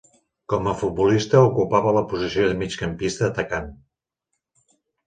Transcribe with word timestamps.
Com 0.53 0.69
a 0.71 0.73
futbolista 0.83 1.43
ocupava 1.49 1.93
la 1.99 2.03
posició 2.15 2.49
de 2.49 2.59
migcampista 2.65 3.31
atacant. 3.31 3.73